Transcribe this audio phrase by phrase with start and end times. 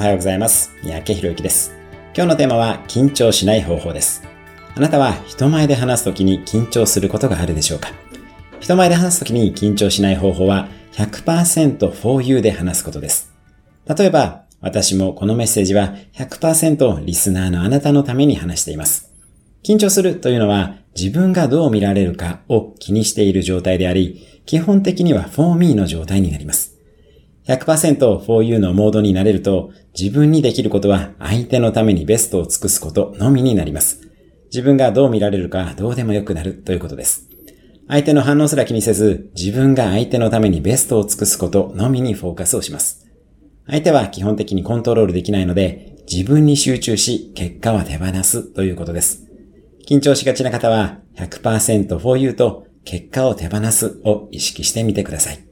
[0.00, 0.74] おはようございます。
[0.82, 1.74] 三宅博之です。
[2.16, 4.22] 今日のテーマは緊張しない方法です。
[4.74, 7.90] あなたは人前で話すときに緊張することがあるでしょうか？
[8.60, 13.34] 人前で話すときに緊張しない方法は100% for you で話すことです。
[13.94, 19.12] 例えば、私もこのメッセージは100%リスナーのあなたのために話しています。
[19.62, 26.69] 緊張するというのは自分がどう見られるかを気にしている状態であり、基本的には for me の状態になります。
[27.50, 34.08] 100% for you のモードになれると、自分にできることは相手のためにベストを尽くすことのみになります。
[34.52, 37.28] 自分がどう見られるかどうでもよくなるということです。
[37.88, 43.08] 相手の反応すら気にせず、自分が相手のためにベストを尽くすことのみにフォーカスをします。
[43.66, 49.24] 相手は基本的にコントロールできないので、自分に集中し、結果は手放すということです。
[49.88, 55.49] 緊張しがちな方は100% for you と結果を手放すを意識してみてください。